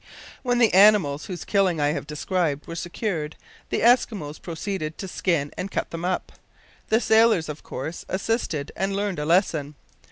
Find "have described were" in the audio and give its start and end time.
1.89-2.73